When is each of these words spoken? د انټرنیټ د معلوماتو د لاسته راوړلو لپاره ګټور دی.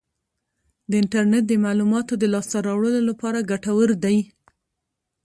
د 0.89 0.91
انټرنیټ 1.01 1.43
د 1.47 1.53
معلوماتو 1.65 2.13
د 2.17 2.23
لاسته 2.33 2.57
راوړلو 2.67 3.01
لپاره 3.09 3.47
ګټور 3.51 3.89
دی. 4.03 4.17